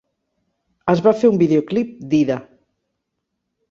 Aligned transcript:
Es 0.95 1.03
va 1.09 1.13
fer 1.21 1.31
un 1.35 1.39
videoclip 1.43 1.95
d'"Ida". 2.15 2.43